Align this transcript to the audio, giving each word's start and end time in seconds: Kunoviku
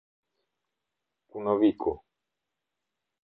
Kunoviku 1.29 1.91